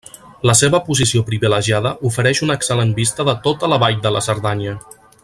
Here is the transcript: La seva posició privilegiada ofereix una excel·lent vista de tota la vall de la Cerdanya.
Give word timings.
La 0.49 0.53
seva 0.59 0.79
posició 0.85 1.21
privilegiada 1.27 1.91
ofereix 2.11 2.43
una 2.47 2.57
excel·lent 2.61 2.97
vista 3.01 3.29
de 3.29 3.39
tota 3.49 3.73
la 3.75 3.81
vall 3.85 4.01
de 4.07 4.17
la 4.17 4.27
Cerdanya. 4.31 4.79